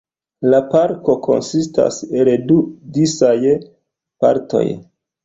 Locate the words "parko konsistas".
0.69-1.99